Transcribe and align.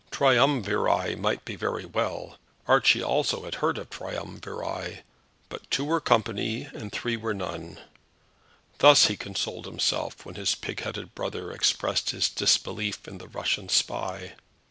Triumviri 0.09 1.15
might 1.15 1.45
be 1.45 1.55
very 1.55 1.85
well; 1.85 2.39
Archie 2.67 3.03
also 3.03 3.43
had 3.43 3.53
heard 3.61 3.77
of 3.77 3.91
triumviri; 3.91 5.01
but 5.47 5.69
two 5.69 5.85
were 5.85 6.01
company, 6.01 6.67
and 6.73 6.91
three 6.91 7.15
were 7.15 7.35
none. 7.35 7.77
Thus 8.79 9.05
he 9.05 9.15
consoled 9.15 9.67
himself 9.67 10.25
when 10.25 10.33
his 10.33 10.55
pigheaded 10.55 11.13
brother 11.13 11.51
expressed 11.51 12.09
his 12.09 12.29
disbelief 12.29 13.07
in 13.07 13.19
the 13.19 13.27
Russian 13.27 13.69
spy. 13.69 14.33